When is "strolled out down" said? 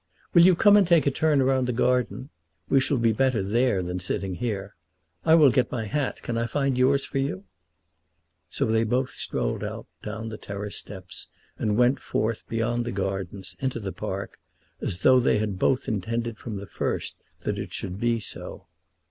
9.11-10.29